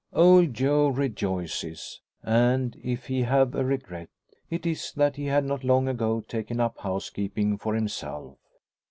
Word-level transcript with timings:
Old 0.13 0.55
Joe 0.55 0.87
rejoices; 0.87 2.01
and 2.23 2.75
if 2.83 3.05
he 3.05 3.21
have 3.21 3.53
a 3.53 3.63
regret, 3.63 4.09
it 4.49 4.65
is 4.65 4.91
that 4.93 5.15
he 5.15 5.25
had 5.27 5.45
not 5.45 5.63
long 5.63 5.87
ago 5.87 6.21
taken 6.21 6.59
up 6.59 6.79
housekeeping 6.79 7.55
for 7.59 7.75
himself. 7.75 8.39